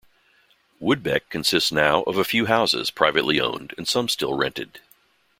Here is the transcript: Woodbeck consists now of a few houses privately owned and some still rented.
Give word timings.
Woodbeck 0.81 1.29
consists 1.29 1.71
now 1.71 2.01
of 2.07 2.17
a 2.17 2.23
few 2.23 2.47
houses 2.47 2.89
privately 2.89 3.39
owned 3.39 3.75
and 3.77 3.87
some 3.87 4.09
still 4.09 4.33
rented. 4.33 4.79